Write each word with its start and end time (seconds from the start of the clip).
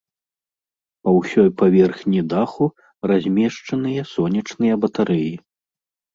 На 1.07 1.11
ўсёй 1.17 1.49
паверхні 1.59 2.21
даху 2.31 2.65
размешчаныя 3.13 4.01
сонечныя 4.15 4.73
батарэі. 4.87 5.31